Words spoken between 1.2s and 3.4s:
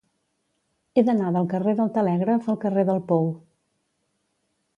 del carrer del Telègraf al carrer del Pou.